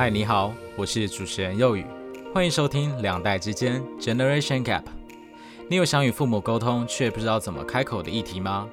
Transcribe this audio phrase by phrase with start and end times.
[0.00, 1.84] 嗨，你好，我是主持人佑宇，
[2.32, 4.84] 欢迎收听两代之间 Generation Gap。
[5.68, 8.66] 你有想与父母沟通却不知道怎么开口的议题吗？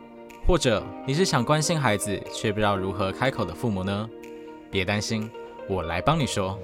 [0.46, 4.10] 或者你是想关心孩子却不知道如何开口的父母呢？
[4.72, 5.30] 别担心，
[5.68, 6.58] 我来帮你说。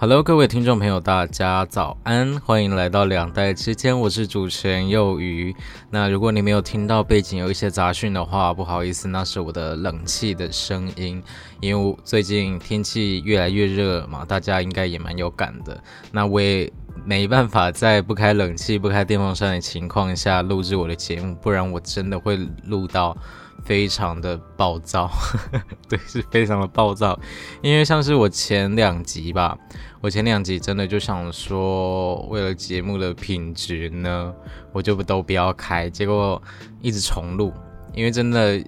[0.00, 5.52] Hello，各位听众朋友，大家早安，欢迎来到两代之间，我是主持人幼鱼。
[5.90, 11.20] 那如果你没有听到背景有一些杂讯的话，不好意思，那是我的冷气的声音，
[11.60, 15.82] 因为最近天气越来越热嘛，大家应该也蛮有感的。
[16.12, 16.72] 那我也
[17.08, 23.16] 没办法在不开冷气、不开电风扇的情况下录制我的节目，不然我真的会录到。
[23.64, 25.10] 非常的暴躁，
[25.90, 27.18] 对，是非常的暴躁。
[27.60, 29.58] 因为像是我前两集吧，
[30.00, 34.32] 我前两集真的就想说，为了节目的品质呢，
[34.72, 35.90] 我就不都不要开。
[35.90, 36.40] 结果
[36.80, 37.52] 一直重录，
[37.92, 38.62] 因为真的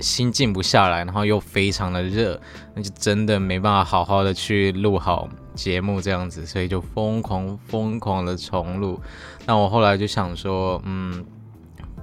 [0.00, 2.40] 心静不下来，然后又非常的热，
[2.74, 9.00] 那就真的没办法好好的去录好节目这样子，所以就疯狂疯狂的重录。
[9.46, 11.24] 那我后来就想说，嗯。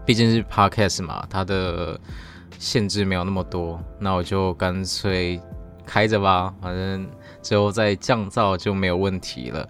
[0.05, 1.99] 毕竟是 podcast 嘛，它的
[2.59, 5.41] 限制没有那么多，那我就干脆
[5.83, 7.09] 开着吧，反正
[7.41, 9.67] 之后再降噪就没有问题了。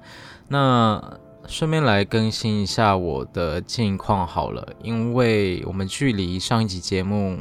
[0.49, 1.01] 那
[1.47, 7.37] 顺便来更新一下我的近况好了，因为我们距离上一集节目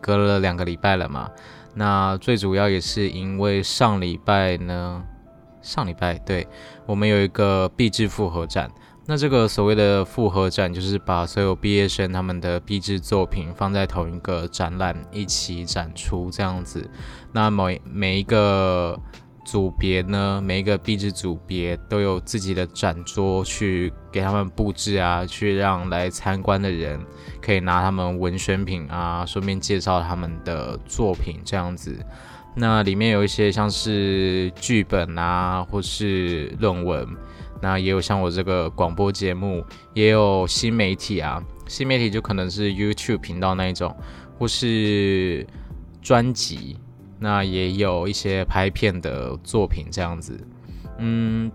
[0.00, 1.28] 隔了两个礼拜了嘛。
[1.74, 5.02] 那最主要也是因为上礼拜呢，
[5.62, 6.46] 上礼拜对
[6.86, 8.70] 我们有一个毕制复合展。
[9.06, 16.90] 那这个所谓的复合展，就是把所有毕业生他们的毕制作品放在同一个展览一起展出这样子。
[17.32, 19.00] 那每每一个
[19.50, 27.00] 组别呢，每一个毕制组别都有自己的展桌去给他们布置啊，去让来参观的人
[27.40, 31.96] 可以拿他们文宣品啊，顺便介绍他们的作品这样子。
[32.54, 37.08] 那里面有一些像是剧本啊，或是论文。
[37.62, 43.96] 那也有像我这个广播节目，也有新媒体啊，新媒体就可能是 YouTube 频道那一种，
[44.38, 45.46] 或是
[46.02, 46.76] 专辑，
[47.18, 50.38] 那也有一些拍片的作品这样子，
[50.98, 51.50] 嗯，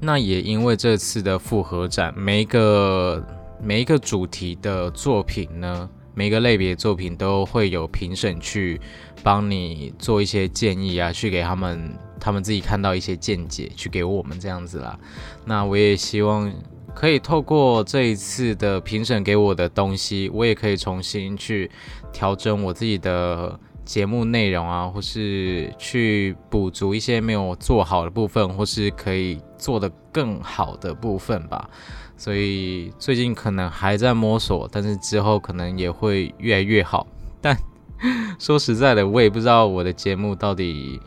[0.00, 3.24] 那也因为这次的复合展，每一个
[3.62, 8.80] 每一个主题的作品呢，每一个类别作品都会有评审去
[9.22, 11.96] 帮你做一些建议啊，去给他们。
[12.18, 14.98] 他们自己看到一些见解，去给我们这样子啦。
[15.44, 16.50] 那我也希望
[16.94, 21.70] 可以透过这一次的评审给我的东西，我也可以重新去
[22.12, 31.70] 调整我自己的节目内容啊，或是去补足一些没有做好的部分，或是可以做得更好的部分吧。
[32.18, 37.06] 所以最近可能还在摸索，但是之后可能也会越来越好。
[37.40, 37.56] 但
[38.38, 41.00] 说实在的，我也不知道我的节目到底。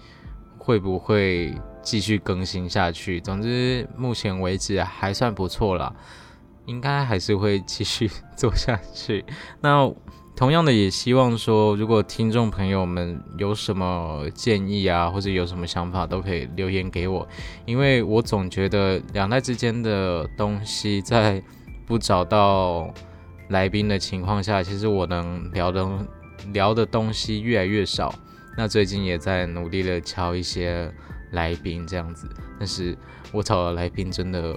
[0.61, 1.51] 会不会
[1.81, 3.19] 继续更新下去？
[3.21, 5.91] 总之，目前为止还算不错啦，
[6.67, 8.07] 应该还是会继续
[8.37, 9.25] 做下去。
[9.61, 9.91] 那
[10.39, 17.27] 同样的，也希望说，如果听众朋友们有什么建议啊，或者有什么想法，都可以留言给我。
[17.65, 21.43] 因为我总觉得两代之间的东西，在
[21.85, 22.89] 不找到
[23.49, 25.85] 来宾的情况下，其实我能聊的
[26.53, 28.15] 聊的东西越来越少。
[28.57, 30.89] 那最近也在努力的敲一些
[31.31, 32.97] 来宾这样子，但是
[33.33, 34.55] 我找的来宾真的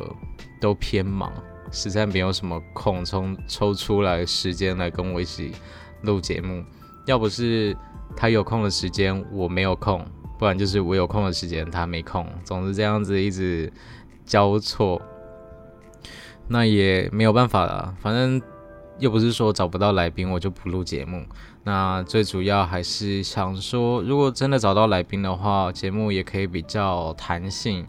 [0.60, 1.32] 都偏忙，
[1.72, 5.50] 实在没有什么空抽抽出来时间来跟我一起
[6.02, 6.64] 录节目。
[7.06, 7.76] 要不是
[8.16, 10.06] 他有空的时间我没有空，
[10.38, 13.72] 不然就是我有空的时间他没空，总是这样子一直
[14.24, 15.02] 交错，
[16.46, 18.40] 那也没有办法了，反正。
[18.98, 21.24] 又不是说找不到来宾我就不录节目，
[21.64, 27.84] 那最主要还是想说，如果真的找到来宾的话，节目也可以比较弹性，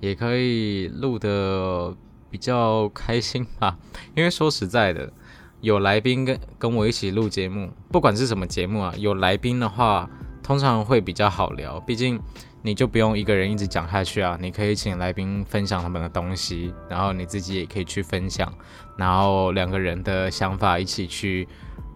[0.00, 1.96] 也可以录的
[2.30, 3.76] 比较开心吧。
[4.14, 5.12] 因为说实在的，
[5.60, 10.08] 有来宾跟跟我一起录节目，不管是什么节目啊，有来宾的话，
[10.42, 12.20] 通常会比较好聊，毕竟。
[12.60, 18.52] 你就不用一个人一直讲下去啊，你可以请来宾分享他们的东西，然后你自己也可以去分享，
[18.96, 21.46] 然后两个人的想法一起去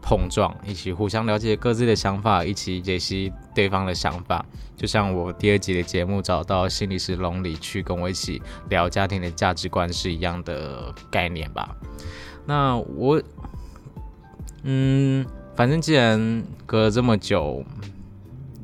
[0.03, 4.45] 碰撞，一起互相了解各自的想法，一起解析对方的想法。
[4.77, 11.77] 就像我第二集的节目找到心理师龙里去跟我一起聊家庭的价值观是一样的概念吧。
[12.45, 13.23] 那我，
[14.65, 17.65] 嗯，反正既然隔了这么久。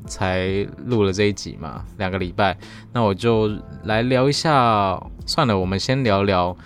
[0.09, 2.57] 才录了这一集嘛，两个礼拜，
[2.91, 3.47] 那我就
[3.83, 4.99] 来聊一下。
[5.27, 6.57] 算了，我们先聊聊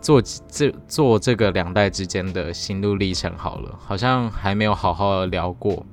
[0.00, 5.84] 做这做这个两代之间的心路历程好了，好像还没有好好的聊过。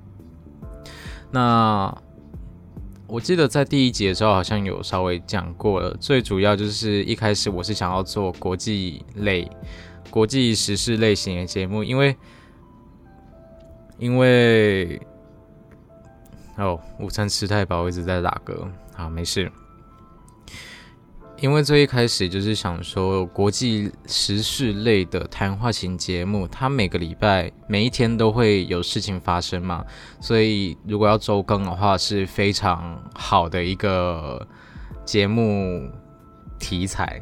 [1.31, 1.93] 那
[3.07, 9.49] 我记得在第一集的时候好像有稍微讲过了，最主要就是一开始我是想要做国际类、
[10.09, 12.15] 国际时事类型的节目，因为
[13.97, 15.01] 因为
[16.57, 19.51] 哦，午餐吃太饱，一直在打嗝，好，没事。
[21.41, 29.85] 因为最一开始就是想说，国际时事类的谈话型节目，它每个礼拜每一天都会有事情发生嘛，
[30.21, 34.47] 所以如果要周更的话，是非常好的一个
[35.03, 35.89] 节目
[36.57, 37.21] 题材。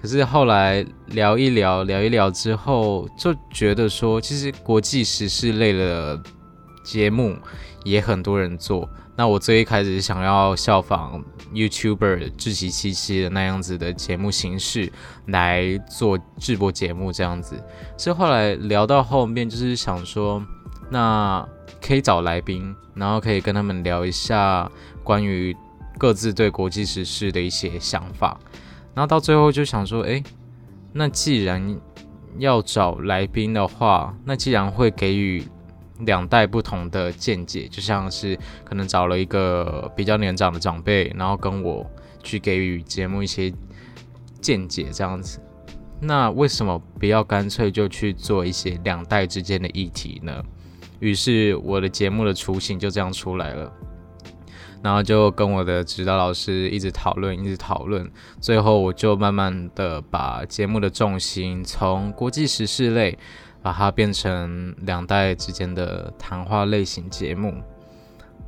[0.00, 6.20] 可是后来聊一聊，聊一聊之后，就觉得说，其实国际时事类的
[6.84, 7.36] 节目
[7.82, 8.88] 也很多人做。
[9.16, 11.24] 那我最一开始想要效仿
[11.54, 14.92] YouTuber 智奇七七的那样子的节目形式
[15.28, 17.56] 来做直播节目这样子，
[17.96, 20.44] 所以后来聊到后面就是想说，
[20.90, 21.48] 那
[21.80, 24.70] 可以找来宾，然后可以跟他们聊一下
[25.02, 25.56] 关于
[25.96, 28.38] 各自对国际时事的一些想法，
[28.94, 30.22] 然后到最后就想说，哎，
[30.92, 31.80] 那既然
[32.38, 35.42] 要找来宾的话，那既然会给予。
[36.00, 41.84] 两代不同的见解，就像是可能找了一个比较年长的长辈，然后跟我
[42.22, 43.52] 去给予节目一些
[44.40, 45.40] 见解这样子。
[46.00, 50.42] 那为什么不要干脆就去做一些两代之间的议题呢？
[51.00, 53.72] 于是我的节目的雏形就这样出来了。
[54.82, 58.08] 然后就跟我的指导老师一直讨论，一直讨论，
[58.40, 63.18] 最后我就慢慢的把节目的重心从国际时事类。
[63.66, 67.52] 把它变成两代之间的谈话类型节目，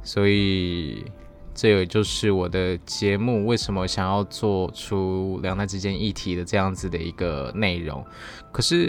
[0.01, 1.05] 所以
[1.53, 8.07] 这也就是我的节目为什么想要做出两代之间议题的这样子的一个内容。
[8.53, 8.89] 可是。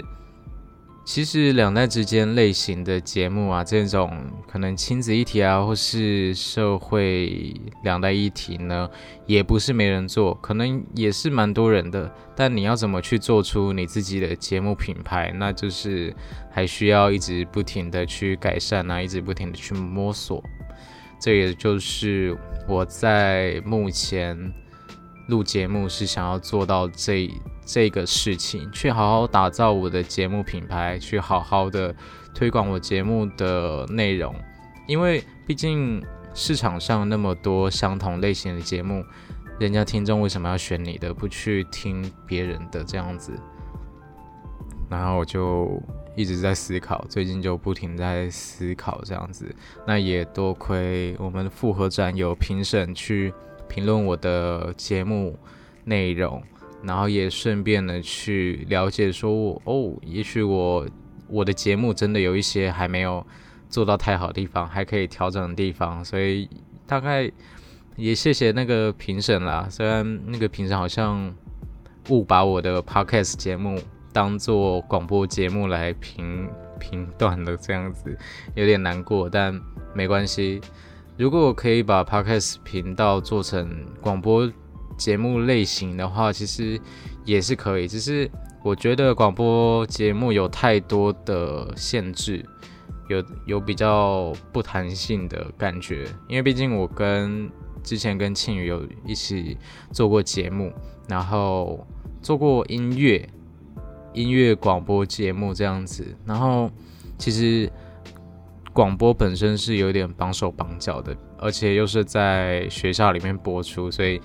[1.02, 4.16] 其实两代之间类型的节目啊，这种
[4.46, 7.52] 可能亲子议题啊，或是社会
[7.82, 8.88] 两代议题呢，
[9.26, 12.14] 也不是没人做，可能也是蛮多人的。
[12.36, 16.14] 但你要怎么去做出你自己的节目品牌，那就是
[16.48, 20.40] 还需要一直不停的去改善啊，一直不停的去摸索。
[21.20, 22.36] 这也就是
[22.68, 24.52] 我在目前
[25.26, 27.28] 录节目是想要做到这。
[27.72, 31.94] 这个事情，去好好打造我的节目品牌，去好好的
[32.34, 34.34] 推广我节目的内容，
[34.88, 39.04] 因为毕竟市场上那么多相同类型的节目，
[39.60, 43.32] 人家听众为什么要选你的，不去听别人的这样子？
[44.88, 45.80] 然后我就
[46.16, 49.54] 一直在思考，最近就不停在思考这样子。
[49.86, 53.32] 那也多亏我们复合展有评审去
[53.68, 55.38] 评论我的节目
[55.84, 56.42] 内容。
[56.82, 60.86] 然后也顺便的去了解，说哦，也许我
[61.28, 63.24] 我的节目真的有一些还没有
[63.68, 66.48] 做到太好的地方，还可以调整的地方，所以
[66.86, 67.30] 大概
[67.96, 69.68] 也谢谢那个评审啦。
[69.70, 71.34] 虽然那个评审好像
[72.08, 73.78] 误把我的 podcast 节目
[74.12, 76.48] 当做广播节目来评
[76.78, 78.16] 评断了，这样子
[78.54, 79.60] 有点难过，但
[79.94, 80.60] 没关系。
[81.18, 83.68] 如果我可以把 podcast 频道做成
[84.00, 84.50] 广播。
[85.00, 86.78] 节目类型的话，其实
[87.24, 88.30] 也是可以，只是
[88.62, 92.44] 我觉得广播节目有太多的限制，
[93.08, 96.06] 有有比较不弹性的感觉。
[96.28, 97.50] 因为毕竟我跟
[97.82, 99.56] 之前跟庆宇有一起
[99.90, 100.70] 做过节目，
[101.08, 101.86] 然后
[102.20, 103.26] 做过音乐
[104.12, 106.70] 音乐广播节目这样子，然后
[107.16, 107.72] 其实
[108.74, 114.20] 广播本身是有点绑手绑脚的，而且又是在学校里面播出，所以。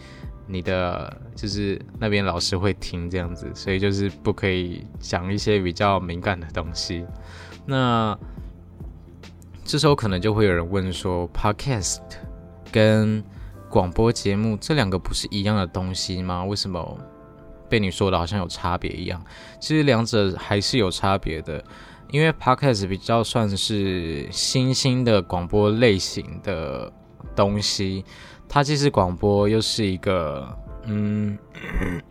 [0.48, 7.06] 你的就是那边老师会听这样子，所以就是不可以讲一些比较敏感的东西。
[7.66, 8.18] 那
[9.64, 12.00] 这时候可能就会有人问说，Podcast
[12.72, 13.24] 跟
[13.70, 16.46] 广播节目这两个不是一样的东西吗？
[16.46, 16.98] 为什么
[17.68, 19.20] 被你说的好像有差别一样？
[19.60, 21.64] 其实两者还是有差别的，
[22.12, 26.94] 因为 Podcast 比较算是新兴的广播类型的
[27.36, 28.06] 东西。
[28.48, 30.48] 它既是广播，又是一个
[30.86, 31.38] 嗯，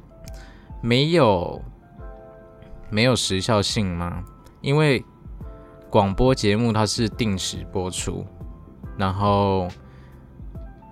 [0.82, 1.60] 没有
[2.90, 4.22] 没有时效性吗？
[4.60, 5.04] 因为
[5.90, 8.26] 广播节目它是定时播出，
[8.96, 9.68] 然后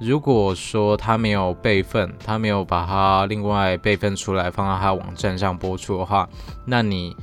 [0.01, 6.29] 如果说它没有备份，它没有把它另外备份出来放到它网站上播出的话，
[6.67, 7.17] 那你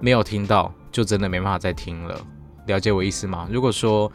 [0.00, 2.18] 没有听到，就真的没办法再听了。
[2.66, 3.48] 了解我意思吗？
[3.50, 4.10] 如果说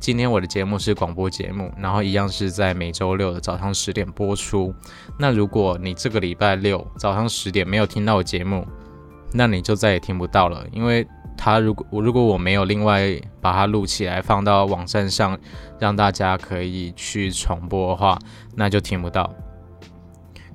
[0.00, 4.72] 今天我的节目是广播节目，然后一样是在每周六的早上十点播出。
[5.18, 8.66] 那如果你这个礼拜六早上十点没有听到我节目，
[9.32, 15.38] 那你就再也听不到了，因为他如果如果我没有另外把它录起来放到网站上，
[15.78, 18.18] 让大家可以去重播的话，
[18.54, 19.34] 那就听不到。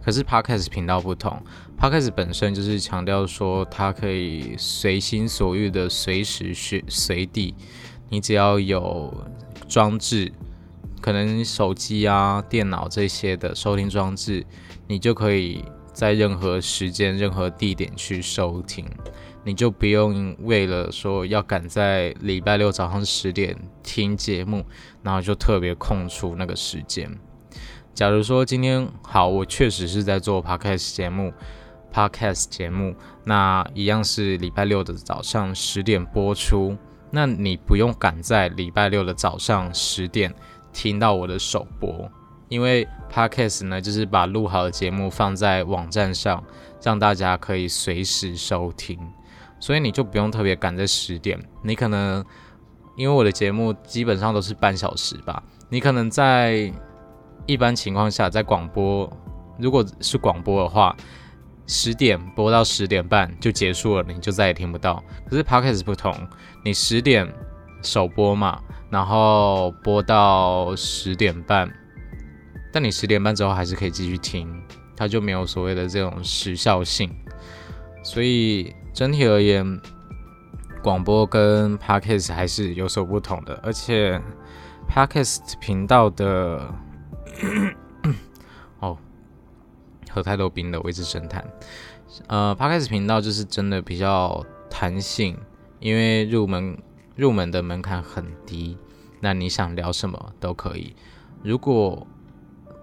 [0.04, 1.42] 可是 Podcast 频道不同
[1.80, 7.56] ，Podcast 本身就是强调说它可以随心所欲的随时随随地。
[8.13, 9.12] 你只要有
[9.67, 10.32] 装置，
[11.01, 14.46] 可能手机啊、电脑这些的收听装置，
[14.86, 18.86] 你就可以在任何时间、任何地点去收听，
[19.43, 24.63] 你就不用为了说要赶在礼拜六早上十点听节目，
[25.01, 27.10] 然后就特别空出那个时间。
[27.96, 31.34] 假如说今天好，我确实是在做 podcast 节目
[31.91, 32.93] ，podcast 节目，
[33.24, 36.77] 那一样是礼拜六的早上十点播出。
[37.15, 40.34] 那你不用赶在礼拜六的早上十点
[40.74, 42.10] 听到我的首播，
[42.50, 46.43] 因为 podcast 呢就是把录好的节目放在网站上，
[46.82, 49.00] 让大家可以随时收听，
[49.60, 51.39] 所以你就不用特别赶在十点。
[51.62, 52.25] 你可能
[52.98, 56.74] 因为我的节目基本上都是半小时吧，你可能在
[57.46, 59.08] 一般情况下在广播，
[59.60, 60.96] 如果是广播的话。
[61.65, 65.03] 十点播到十点半就结束了，你就再也听不到。
[65.27, 66.13] 可是 podcast 不同，
[66.63, 67.27] 你十点
[67.82, 71.72] 首播嘛，然后播到十点半，
[72.72, 74.62] 但你十点半之后还是可以继续听，
[74.96, 77.10] 它就没有所谓的这种时效性。
[78.03, 79.79] 所以整体而言，
[80.84, 84.22] 广播跟 podcast 还是有所不同的，而且
[84.89, 86.74] podcast 频道的。
[88.79, 88.98] 哦
[90.13, 91.43] 喝太多冰的，我一直神探。
[92.27, 95.38] 呃 p 开始频道就是真的比较弹性，
[95.79, 96.77] 因为入门
[97.15, 98.77] 入门的门槛很低，
[99.20, 100.96] 那你想聊什么都可以。
[101.41, 102.05] 如果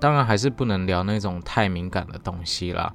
[0.00, 2.92] 当然还是不能聊那种太敏感的东西啦。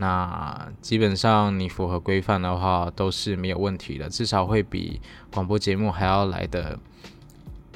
[0.00, 5.00] 那基本上你符合规范的话都是没有问题的，至少会比
[5.32, 6.78] 广播节目还要来的。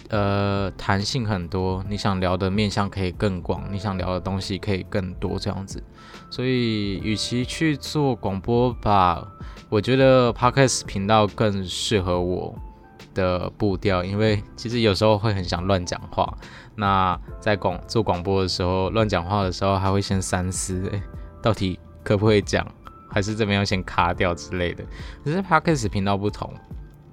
[0.08, 5.82] 呃，弹性很多，你想聊的面向可以更广，你想聊的东西可以更多，这样子。
[6.32, 9.22] 所以，与其去做广播吧，
[9.68, 12.54] 我觉得 podcast 频道更适合我
[13.12, 16.34] 的步调，因为其实有时候会很想乱讲话。
[16.74, 21.02] 那在广做广播的时候，乱讲话的时候，还会先三思，诶，
[21.42, 22.66] 到底可不可以讲，
[23.10, 24.82] 还是怎么样先卡掉之类的。
[25.22, 26.50] 可是 podcast 频道不同，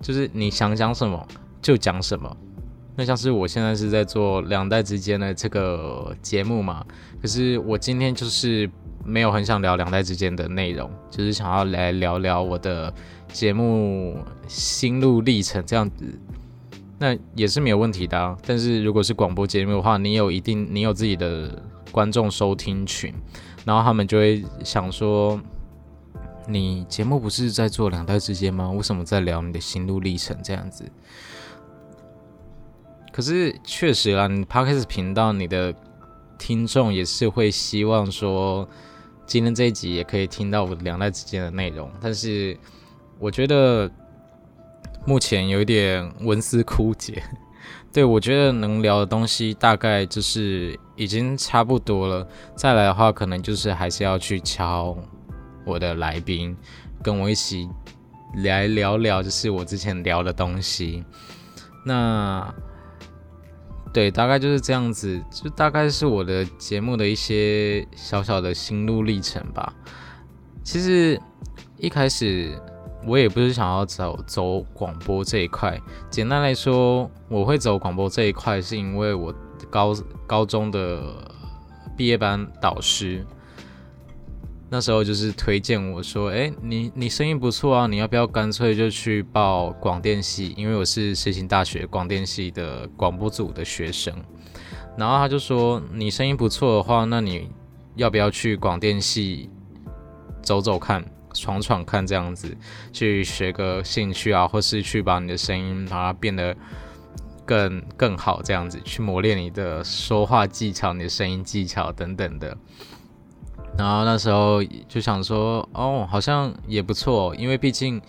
[0.01, 1.27] 就是你想讲什么
[1.61, 2.37] 就讲什么。
[2.95, 6.85] 那像是我现在是在做两代之间的这个节目嘛，
[7.21, 8.69] 可是我今天就是
[9.03, 12.93] 没有很想聊两代之间的内容，就是想要来聊聊我的
[13.31, 16.05] 节目心路历程这样子，
[16.97, 18.37] 那也是没有问题的。
[18.45, 23.13] 但是如果是广播节目的话，你有一定你有自己的观众收听群，
[23.65, 25.39] 然后他们就会想说，
[26.47, 28.69] 你节目不是在做两代之间吗？
[28.71, 30.83] 为什么在聊你的心路历程这样子？
[33.11, 35.73] 可是确实啦，你 Podcast 频道你的
[36.37, 38.69] 听众也是会希望说，
[39.29, 41.87] 今天这一集也可以听到我两代之间的内容。
[42.01, 42.57] 但是
[43.19, 43.87] 我觉得
[45.05, 47.21] 目前有一点文思枯竭，
[47.93, 52.27] 对我觉得能聊的东西大概就是已经差不多了。
[52.55, 54.97] 再来的话，可能就是还是要去敲
[55.63, 56.57] 我的来宾，
[57.03, 57.69] 跟我一起
[58.43, 61.05] 来聊聊，就是我之前聊的东西。
[61.85, 62.51] 那。
[63.91, 69.73] 对，大概就是这样子，就大概是我的节目的一些小小的心路历程吧。
[70.63, 71.19] 其实
[71.77, 72.53] 一开始
[73.05, 75.79] 我也不是想要走走广播这一块，
[76.09, 79.33] 简单来说，我会走广播这一块，是因为我
[79.69, 79.95] 高
[80.27, 81.01] 高中的
[81.97, 83.25] 毕业班导师。
[84.71, 90.53] 那时候就是推荐我说：“哎，你你声音不错啊，你要不要干脆就去报广电系？
[90.55, 94.13] 因为我是实行大学广电系的广播组的学生。
[94.95, 97.49] 然后他就说：你声音不错的话，那你
[97.95, 99.49] 要不要去广电系
[100.43, 102.55] 走走看、闯闯看这样子，
[102.93, 106.55] 去学个兴趣啊，或是去把你的声音把它变得
[107.43, 112.55] 更更好这样子，去磨练你的说话技巧、你的声音技巧等等的。”
[113.79, 117.99] 然后那时候就想说，哦，好像也不错，因为毕竟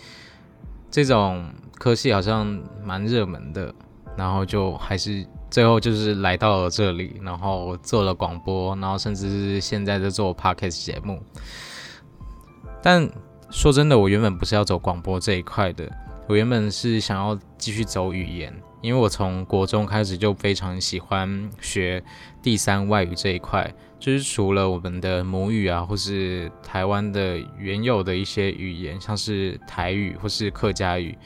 [0.90, 1.48] 这种
[1.78, 2.46] 科系好像
[2.84, 3.72] 蛮热门的。
[4.16, 11.22] 然后就还是最后就是来到了这里，然后做了广播，然后甚至是现在在做 podcast 节目。
[12.82, 13.08] 但
[13.50, 15.90] 说真的，我原本不是要走广播这一块的，
[16.26, 22.02] 我原本是想要继续走语言，因为我从国中开始就非常喜欢学
[22.42, 31.16] 第三外语这一块，就是除了我们的母语啊，或是台湾的原有的一些语言，像是台语或是客家语，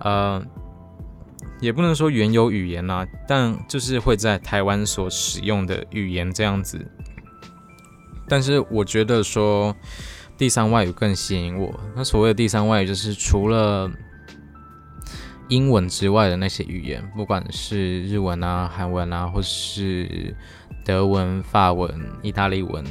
[0.00, 0.40] 呃，
[1.60, 6.86] 也不能说原有语言啦，但就是会在台湾所使用的语言这样子。
[8.28, 9.76] 但是我觉得说
[10.38, 11.78] 第三外语更吸引我。
[11.94, 13.90] 那所谓的第三外语，就是除了
[15.52, 20.34] 英文之外的那些语言，不管是日文啊、韩文啊，或是
[20.82, 21.90] 德文、法文、
[22.22, 22.82] 意大利文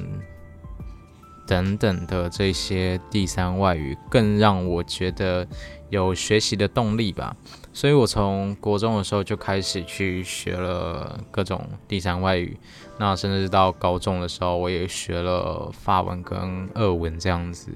[1.48, 5.48] 等等的这些第三外语，更让我觉得
[5.90, 7.36] 有学习的动力吧。
[7.74, 12.56] 所以我从国中的时候就开始去学了各种第三外语，
[13.00, 17.72] 那甚至到高中的时候，我也学了法文跟俄文这样子。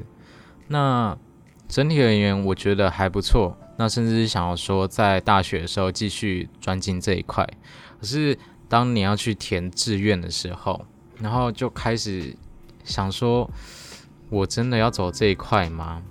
[0.68, 1.18] 那
[1.68, 3.58] 整体而言，我觉得还不错。
[3.78, 7.48] 那甚至是想要说，在大学的时候继续专精这一块。
[8.00, 10.86] 可是当你要去填志愿的时候，
[11.20, 12.36] 然后就开始
[12.84, 13.50] 想说，
[14.30, 16.02] 我真的要走这一块吗？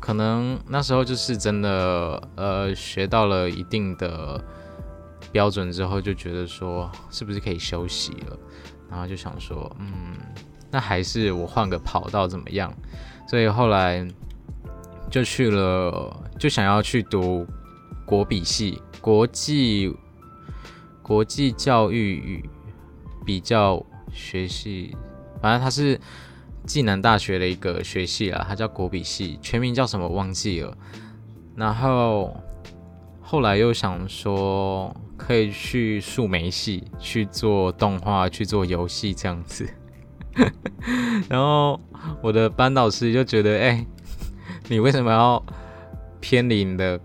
[0.00, 4.42] 可能那时候就是真的，呃，学到了一定的
[5.32, 8.38] 标准之后，就觉得说是不是可以休息了，
[8.88, 10.16] 然后就想说，嗯，
[10.70, 12.72] 那还是我换个跑道怎么样？
[13.28, 14.06] 所以后来
[15.10, 17.46] 就去了，就想要去读
[18.04, 19.94] 国比系，国际
[21.02, 22.50] 国际教育与
[23.24, 24.96] 比较学系，
[25.40, 26.00] 反正它是。
[26.66, 30.76] 暨南大学的一个学系啊，它叫国比系，全名叫什么忘记了。
[31.56, 32.36] 然后
[33.22, 39.66] 后来又想说可以去数媒系去做动画、去做游戏这样子。
[41.30, 41.80] 然后
[42.20, 43.86] 我的班导师就觉得，哎，
[44.68, 45.42] 你为什么要
[46.20, 47.00] 偏离你的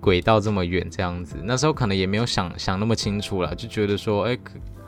[0.00, 1.36] 轨道这么远这样子？
[1.42, 4.38] 那时候可能也没有想想那么清楚了，就觉得说，哎。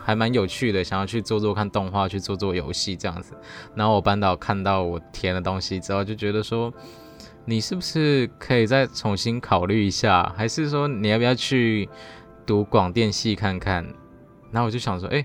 [0.00, 3.34] 还蛮有趣的，想要去做做看动画，去做做游戏这样子。
[3.74, 6.72] 然后我班导看到我填的东西之后，就觉得说，
[7.44, 11.86] 你是不是可以再重新考虑一下，还是说你要不要去
[12.46, 13.84] 读广电系看看？
[14.50, 15.22] 然后我就想说，哎，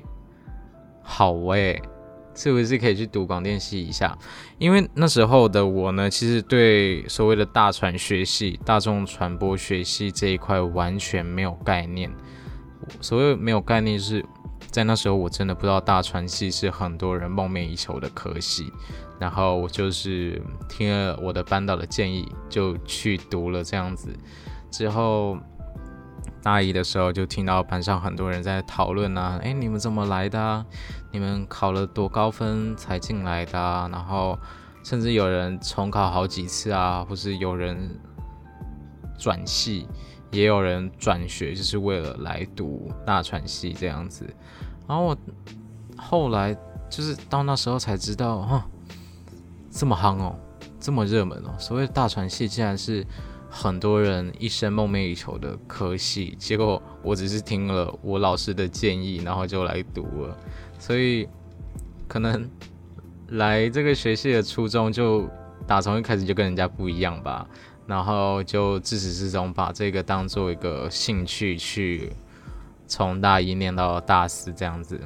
[1.02, 1.82] 好诶，
[2.36, 4.18] 是不是可以去读广电系一下？
[4.58, 12.12] 因为那时候的我呢，其实对所谓的大传学系、大众传播学系这一块完全没有概念。
[13.00, 14.26] 所谓没有概念是。
[14.72, 18.74] 在那时候，我真的不知道大传系是很多人梦寐以求的科系，
[19.20, 24.10] 然后我就是听了我的班导的建议，就去读了这样子。
[24.72, 25.38] 之后
[26.44, 30.66] 大一的时候，就听到班上很多人在讨论啊，哎，你们怎么来的？
[31.12, 33.60] 你们考了多高分才进来的？
[33.92, 34.38] 然后
[34.84, 37.90] 甚至有人重考好几次啊，或是有人
[39.18, 39.88] 转系。
[40.32, 44.26] 也有人转学，就是为了来读大传系这样子。
[44.88, 45.18] 然后我
[45.96, 46.58] 后来
[46.90, 48.66] 就是到那时候才知道，哈，
[49.70, 50.36] 这么夯哦，
[50.80, 51.54] 这么热门哦。
[51.60, 53.06] 所谓大传系，竟然是
[53.56, 56.36] 很多人一生梦寐以求的科系。
[56.40, 60.36] 结果我只是听了我老师的建议，然后就来读了。
[60.80, 61.30] 所以
[62.08, 62.50] 可能
[63.28, 65.30] 来这个学系的初衷，就
[65.68, 67.48] 打从一开始就跟人家不一样吧。
[67.86, 72.12] 然后就自始至终把这个当做一个兴趣去，
[72.88, 75.00] 从大一念到大四这样子。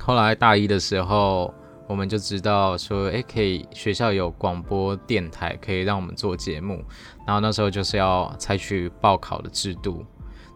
[0.00, 1.54] 后来大一的时候，
[1.94, 6.82] 我们就知道说，诶，可以学校有广播电台可以让我们做节目。
[7.24, 10.04] 然后那时候就是要采取报考的制度。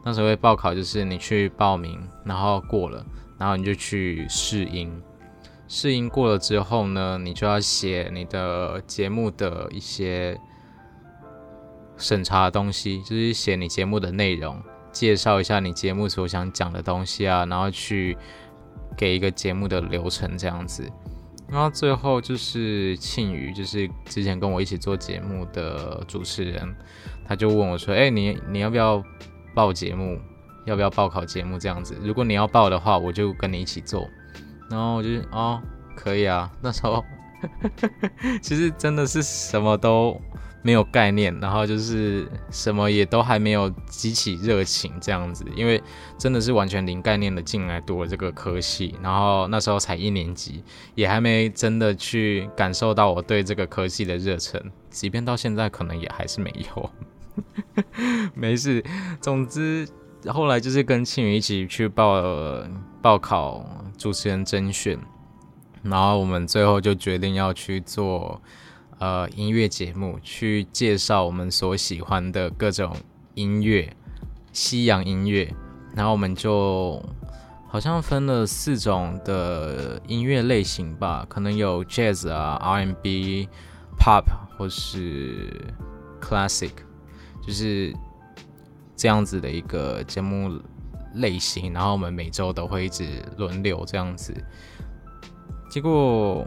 [0.04, 3.06] 那时候会报考就是你去报名，然后过了，
[3.38, 4.92] 然后你就去试音。
[5.68, 10.36] 试音过了之后呢，你就要写你的节目的一些。
[11.96, 14.60] 审查的东西就是写你节目的内容，
[14.92, 18.16] 介绍一下你节目所想讲的东西啊，然后去
[18.96, 20.88] 给一个节目的流程这样子。
[21.50, 26.74] 然后最后就是庆宇，就是之前跟我一起做节目的主持人，
[27.26, 29.02] 他就问我说：“哎，你你要不要
[29.54, 30.20] 报节目？
[30.66, 31.96] 要不要报考节目这样子？
[32.02, 34.06] 如果你要报的话，我就跟你一起做。”
[34.70, 35.62] 然后我就哦，
[35.96, 36.52] 可以啊。
[36.60, 37.02] 那时候
[38.42, 40.20] 其实真的是什么都。
[40.62, 45.80] 没有概念，然后就是什么也都还没有激起热情这样子，因为
[46.18, 56.90] 真的是完全零概念的进来读了这个科系，然后那时候才一年级，也还没真的去感受到我对这个科系的热忱，即便到现在可能也还是没有。
[58.34, 58.84] 没事，
[59.20, 59.88] 总之
[60.26, 62.20] 后来就是跟庆宇一起去报
[63.00, 63.64] 报考
[63.96, 64.98] 主持人甄选，
[65.82, 68.42] 然后我们最后就决定要去做。
[68.98, 72.96] 呃音乐节目，去介绍我们所喜欢的各种
[73.34, 73.94] 音乐，
[74.52, 75.54] 西洋音乐。
[75.94, 77.02] 然后我们就
[77.66, 83.48] 好像分了四种的音乐类型吧，可能有 Jazz 啊、R&B、
[83.98, 84.24] Pop
[84.56, 85.52] 或是
[86.20, 86.72] Classic，
[87.44, 87.92] 就是
[88.96, 90.60] 这样子的一个节目
[91.14, 91.72] 类型。
[91.72, 94.34] 然后我们每周都会一直轮流这样子。
[95.70, 96.46] 结果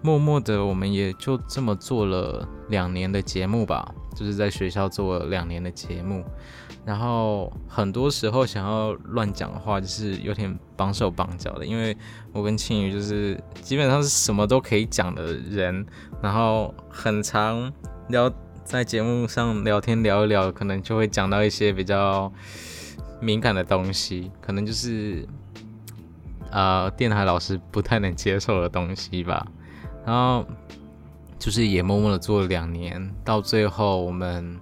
[0.00, 6.24] 默默的，我们也就这么做了两年的节目吧，就是在学校做了两年的节目。
[6.84, 11.94] 然后很多时候想要乱讲话，就是有点绑手绑脚的，因为
[12.32, 15.84] 我跟庆宇就是基本上是什么都可以讲的人，
[16.22, 17.70] 然后很常
[18.08, 18.32] 聊
[18.64, 22.32] 在节目上聊天聊一聊，可能就会讲到一些比较
[23.20, 25.26] 敏感的东西，可能就是
[26.50, 29.46] 呃电台老师不太能接受的东西吧。
[30.08, 30.42] 然后
[31.38, 34.58] 就是也默默的做了两年，到最后我们。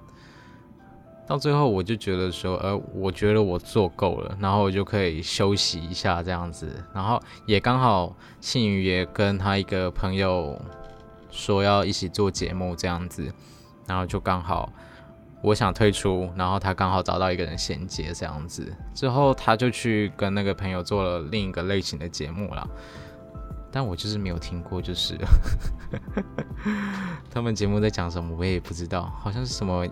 [1.29, 6.69] 到最后，我就觉得说，呃，我觉得我做够了，然后我就可以休息一下这样子。
[6.95, 10.57] 然后也刚好，信宇也跟他一个朋友
[11.29, 13.29] 说要一起做节目这样子，
[13.89, 14.73] 然后就刚好
[15.43, 18.73] 我想退出，然后他刚好找到一个人衔接这样子。
[18.95, 22.69] 之后他就去跟那个朋友做了另一个类型的节目了，
[23.71, 25.19] 但我就是没有听过，就是
[27.31, 29.87] 他们节目在讲什么，我也不知道，好像是什么。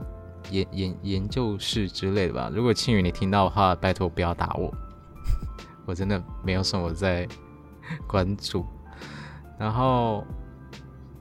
[0.50, 2.50] 研研研究室之类的吧。
[2.52, 4.70] 如果庆宇你听到的话，拜托不要打我，
[5.86, 7.26] 我真的没有什么在
[8.06, 8.66] 关注。
[9.58, 10.22] 然后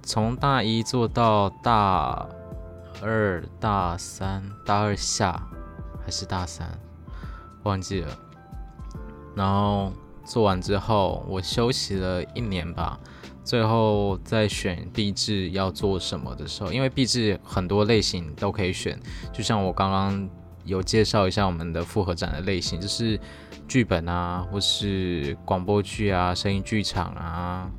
[0.02, 2.28] 从大一做到大
[3.02, 5.42] 二、大三、大二下
[6.04, 6.68] 还是大三，
[7.64, 8.20] 忘记了。
[9.38, 13.00] 然后做完之后，我休息了一年吧。
[13.44, 18.98] 最后在选壁纸要做什么的时候，因为壁纸很多类型都可以选，
[19.34, 20.30] 就像我刚刚
[20.64, 23.20] 有介绍一下我们的复合展的类型，就是
[23.68, 27.70] 剧本啊，或是广播剧啊、声音剧场啊、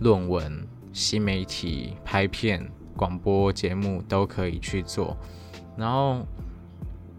[0.00, 5.16] 论文、新媒体拍片、广播节目都可以去做。
[5.78, 6.18] 然后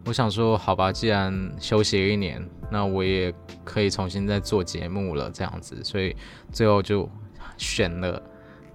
[0.06, 6.16] 我想说，好吧，既然休息了一年，那我也可以重新再做节目了，这样子，所以
[6.52, 7.10] 最后就。
[7.58, 8.22] 选了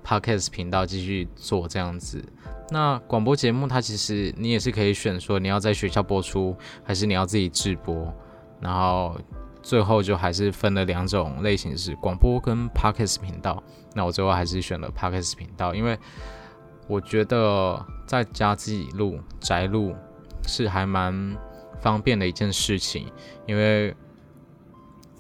[0.05, 2.20] podcast 频道继续做这样子，
[2.70, 8.12] 那广播节目它其实你也是可以选说你要在学校播出，还是你要自己直播，
[8.61, 9.16] 然后
[9.62, 13.62] 最后就还是分了两种类型是广播跟 podcast 频道。
[13.94, 15.96] 那我最后还是选了 podcast 频道，因为
[16.88, 19.94] 我觉得在家自己录宅录
[20.48, 21.37] 是还蛮
[21.83, 23.12] 方便的一件事情，
[23.47, 23.95] 因为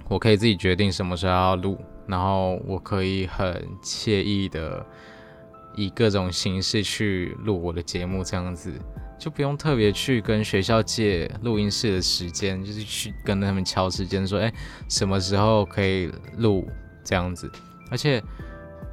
[0.08, 1.76] 我可以自己决定什么时候要录。
[2.04, 4.84] 然后我可以很惬意的
[5.76, 8.72] 以各种形式去录我的节目，这样子
[9.18, 14.52] 就不用特别去跟学校借录音室的时间，就是去跟他们敲时间说，哎，
[14.88, 16.68] 什么时候可以录
[17.04, 17.50] 这样子。
[17.88, 18.20] 而且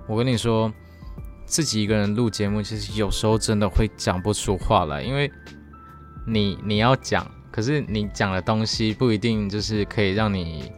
[0.08, 0.72] 我跟你说，
[1.46, 5.30] 自己一个人录节目，其实有时候真的会讲不出话来，因为
[6.28, 7.30] 你你要讲，
[7.60, 10.72] 可是你讲的东西不一定就是可以让你。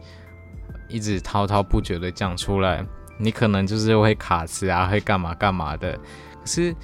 [0.88, 2.84] 一直滔滔不绝的讲出来，
[3.16, 5.94] 你可能就是会卡词啊，会干嘛干嘛的。
[5.94, 6.76] 可是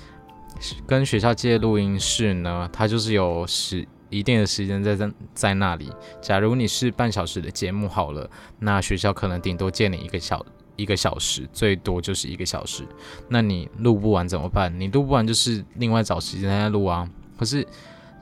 [0.86, 5.92] 跟学校借录音室呢，它就是有时一定的时间在在在那里。
[6.22, 10.42] 假如你是半小时的节目好了，那学校可能顶多借你一个小
[10.76, 12.82] 一个小时，最多就是一个小时。
[13.28, 14.72] 那你录不完怎么办？
[14.80, 17.06] 你录不完就是另外找时间再录啊。
[17.38, 17.66] 可是。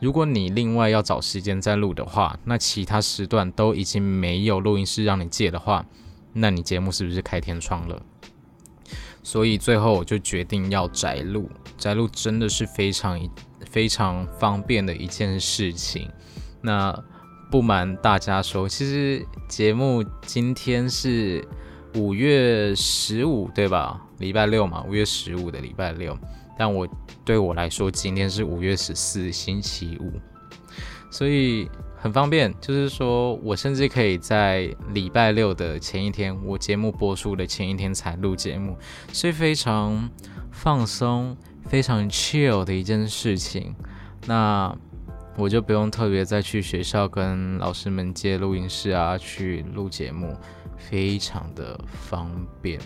[0.00, 5.86] 如果你另外要找时间再录的话，那其他时段都已经没有录音室让你借的话，
[6.32, 8.02] 那你节目是不是开天窗了？
[9.22, 13.18] 所以最后我就决定要宅录，宅录真的是非常
[13.70, 16.10] 非常方便的一件事情。
[16.60, 16.96] 那
[17.50, 21.46] 不瞒大家说，其实节目今天是
[21.94, 24.00] 五月十五，对吧？
[24.18, 26.16] 礼拜六嘛，五月十五的礼拜六。
[26.58, 26.88] 但我
[27.24, 30.12] 对我来说，今天是五月十四，星期五，
[31.10, 32.54] 所以很方便。
[32.60, 38.76] 就是说我甚至可以在礼拜六的前一天，我节目播出的前一天才录节目，
[39.12, 40.08] 是非常
[40.50, 41.36] 放松、
[41.68, 43.74] 非常 chill 的一件事情。
[44.26, 44.74] 那
[45.36, 50.34] 我就不用特别再去学校跟老师们借录音室啊，去录节目，
[50.78, 52.30] 非常的方
[52.62, 52.80] 便。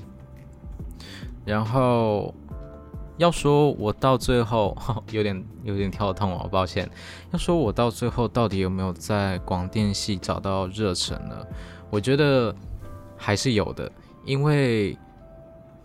[1.44, 2.34] 然后。
[3.20, 4.74] 要说我到最后
[5.12, 6.88] 有点有点跳痛哦，抱歉。
[7.32, 11.36] 要说我到最后到底有没有在广电系找到热忱呢？
[11.90, 12.54] 我觉得
[13.18, 13.92] 还是有的，
[14.24, 14.96] 因为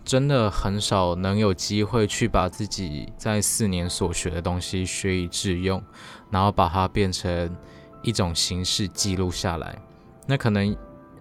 [0.06, 5.84] 真的很少能有机会去把自己在四年所学的东西学以致用，
[6.32, 7.54] 然后把它变成
[8.02, 9.78] 一种形式记录下来。
[10.26, 10.74] 那可能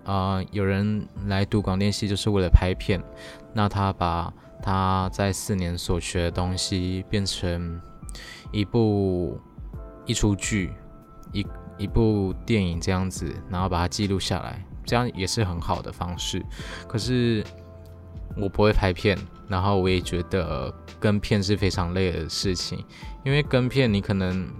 [0.05, 3.03] 啊，有人来读广电系就是为了拍片，
[3.53, 4.33] 那他把
[4.65, 7.79] 他在四年所学的东西变成
[8.51, 9.39] 一部
[10.07, 10.73] 一出剧，
[11.33, 11.47] 一
[11.77, 16.43] 一部电影这样子，然后把它记录下来，这样也是很好的方式。
[16.89, 17.45] 可是。
[18.37, 22.85] 我不会拍片，然后我也觉得跟片是非常累的事情，
[23.25, 24.51] 因为跟片你可能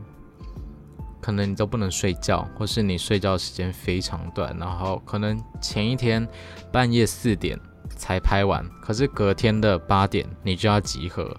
[1.21, 6.25] 可能你都不能睡觉，或是你睡觉时间非常短，然后可能前一天
[6.71, 7.59] 半夜四点
[7.91, 11.37] 才拍完，可是隔天的八点你就要集合，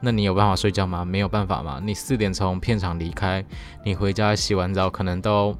[0.00, 1.04] 那你有办法睡觉吗？
[1.04, 1.80] 没有办法吗？
[1.82, 3.44] 你四点从片场离开，
[3.84, 5.56] 你回家洗完澡可能都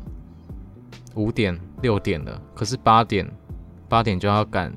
[1.15, 3.31] 五点六点了，可是八点
[3.89, 4.73] 八点就要赶。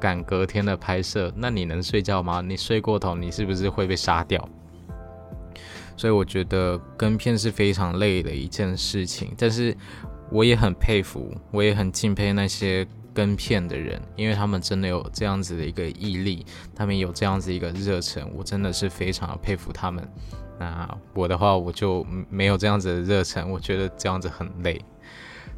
[0.00, 2.42] 赶隔天的拍摄，那你能睡觉吗？
[2.42, 4.46] 你睡过头，你是不是会被杀掉？
[5.96, 9.74] 所以我觉得跟片是非常累的一件事情，但是
[10.30, 20.06] 我也很佩服，我也很敬佩那些跟片的人，因为他们真的有这样子的一个毅力，他们有这样子一个热忱，我真的是非常佩服他们。
[20.58, 24.84] 那我的话，我就没有这样子的热忱，我觉得这样子很累，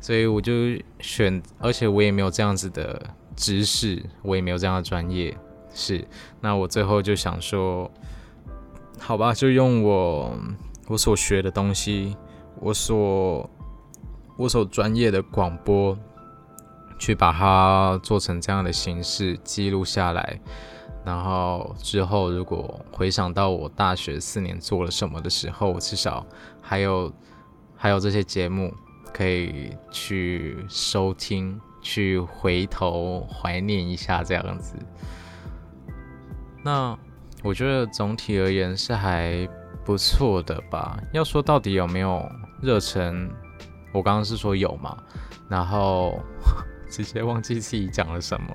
[0.01, 0.53] 所以我就
[1.01, 3.03] 选，而且我也没有这样子的。
[3.37, 5.37] 知识我也没有这样的专业，
[5.75, 6.03] 是
[6.41, 7.91] 那我最后就想说，
[8.99, 10.35] 好吧，就用我
[10.87, 12.17] 我所学的东西，
[12.59, 13.51] 我所
[14.39, 15.95] 我所专业的广播，
[16.99, 20.41] 去把它做成这样的形式记录下来，
[21.05, 26.27] 然后之后如果回想到我大学四年做了什么的时候，至少
[26.61, 27.13] 还有
[27.77, 28.73] 还有这些节目
[29.13, 31.61] 可以去收听。
[31.83, 34.75] 去回头怀念一下这样子，
[36.65, 36.99] 那
[37.45, 39.49] 我觉得总体而言是还
[39.85, 40.99] 不错的吧。
[41.13, 42.29] 要说到底有没有
[42.61, 43.31] 热忱，
[43.93, 45.01] 我刚刚是说有嘛，
[45.49, 46.19] 然后
[46.89, 48.49] 直接忘记自己讲了什么。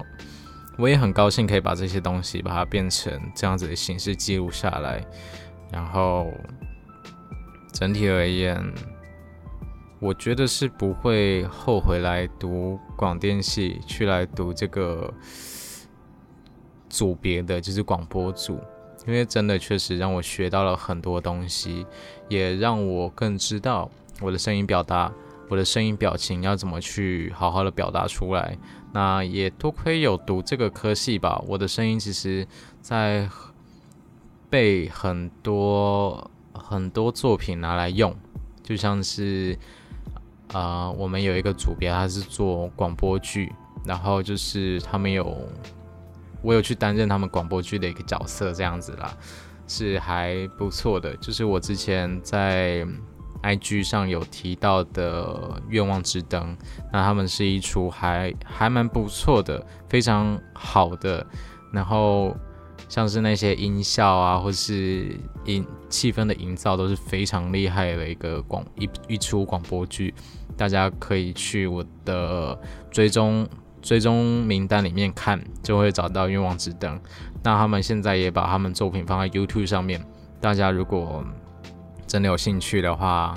[0.77, 5.05] 我也很高兴可以把这些东西把它变成这样子的形式记录下来，
[5.71, 6.31] 然后
[7.71, 8.61] 整体而言。
[9.99, 15.13] 我觉得是不会后悔来读广电系，去来读这个
[16.89, 18.59] 组别的，就是广播组，
[19.05, 21.85] 因为真的确实让我学到了很多东西，
[22.29, 23.87] 也让我更知道
[24.19, 25.13] 我的声音表达，
[25.51, 28.57] 我的声音表情要怎么去好好的表达出来。
[28.93, 32.47] 那也多亏有读这个科系吧，我的声音其实
[32.79, 33.29] 在
[34.49, 38.15] 被很多很多作品拿来用，
[38.63, 39.59] 就像是。
[40.53, 43.49] 啊，我们有一个组别，他是做广播剧，
[43.85, 45.47] 然后就是他们有，
[46.41, 49.15] 我有去担任他们广播剧的一个角色，这样子啦，
[49.65, 51.15] 是还不错的。
[51.21, 52.85] 就是我之前在
[53.43, 55.23] IG 上有提到的
[55.69, 56.55] 《愿望之灯》，
[56.91, 61.25] 那他们是一出还还蛮不错的，非常好的，
[61.71, 62.35] 然后
[62.87, 70.13] 像是那些音效啊，或是音气氛的营造都是非常厉害的一个广一一出广播剧。
[70.57, 72.59] 大家可以去我的
[72.91, 73.47] 追踪
[73.81, 76.95] 追踪名单里面看，就会找到《愿望之灯》。
[77.41, 80.05] 那他们现在也把他们作品放在 YouTube 上面，
[80.39, 81.25] 大家如果
[82.11, 83.33] 真的有兴趣的话，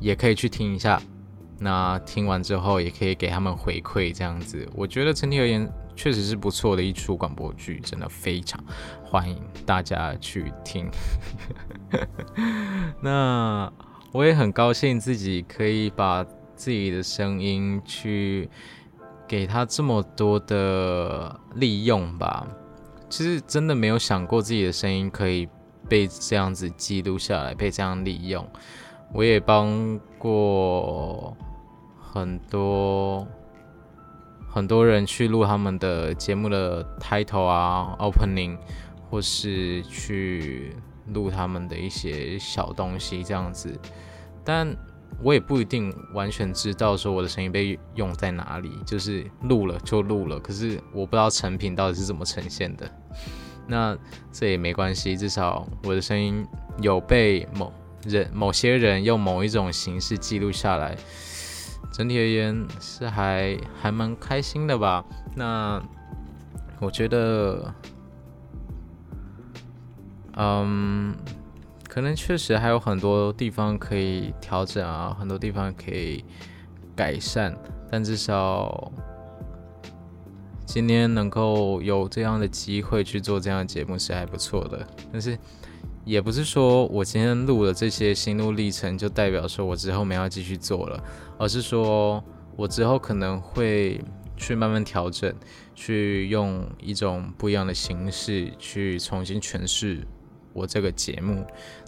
[0.00, 1.00] 也可以去听一下。
[1.60, 8.58] 那听完之后，也可以给他们回馈，这样子，我觉得整体而言确实是不错的一出广播剧，真的非常
[9.04, 10.90] 欢迎大家去听。
[13.00, 13.72] 那。
[14.14, 16.22] 我也很高兴自己可以把
[16.54, 18.46] 自己的声音去
[19.26, 22.46] 给他这么多的利用吧。
[23.08, 25.48] 其实真的没有想过自己的声音可以
[25.92, 28.48] 被这样子记录下来，被这样利用。
[29.12, 31.36] 我也帮过
[32.00, 33.28] 很多
[34.48, 38.56] 很多人去录他们的节目的 title 啊，opening，
[39.10, 40.74] 或是去。
[41.14, 43.76] 录他们的一些小东西这样子，
[44.44, 44.72] 但
[45.20, 52.88] 我也不一定完全知道说我的声音被用在哪里，就是录了就录了，可是我不知道成品到底是怎么呈现的。
[53.66, 53.96] 那
[54.30, 56.46] 这也没关系，至少我的声音
[56.80, 57.72] 有被某
[58.04, 60.96] 人、某些人用某一种形式记录下来，
[61.92, 65.04] 整体而言是还还蛮开心的吧。
[65.34, 65.82] 那
[66.80, 67.72] 我觉得。
[70.34, 71.14] 嗯，
[71.86, 76.24] 可能确实还有很多地方可以调整啊，很多地方可以
[76.96, 77.54] 改善，
[77.90, 78.90] 但至少
[80.72, 85.38] 今天能够有这样的机会去做这样的节目是还不错的，但是
[86.02, 91.04] 也不是说我今天录了这些心路历程就代表说我之后没要继续做了，
[91.36, 92.24] 而是说
[92.56, 94.00] 我之后可能会
[94.34, 95.30] 去慢慢调整，
[95.74, 99.98] 去用一种不一样的形式去重新诠释
[100.54, 101.44] 我这个节目。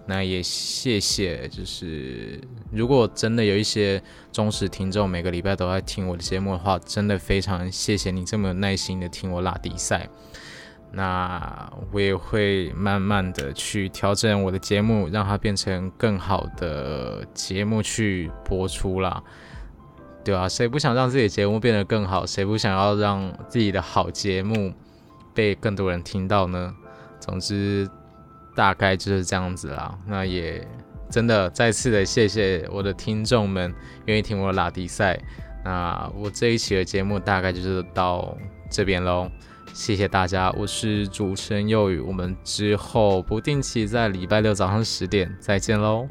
[0.07, 2.39] 那也谢谢，就是
[2.71, 10.07] 如果真的有一些忠实听众，每个礼拜都在听我的节目的话，真的非常谢谢你这么有耐心的听我拉比赛。
[10.93, 19.23] 那我也会慢慢的去调整我的节目，让它变成更好的节目去播出啦。
[20.23, 22.27] 对啊，谁不想让自己的节目变得更好？
[22.27, 24.75] 谁不想要让自己的好节目
[25.33, 26.75] 被更多人听到呢？
[27.19, 27.89] 总之。
[28.55, 30.67] 大概就是这样子啦，那也
[31.11, 33.73] 真的再次的谢谢我的听众们
[34.07, 35.19] 愿意听我拉迪赛。
[35.65, 38.37] 那我这一期的节目大概就是到
[38.71, 39.31] 这边喽，
[39.73, 46.07] 谢谢大家，我是主持人佑宇，我们之后不定期在礼拜六早上十点再见喽。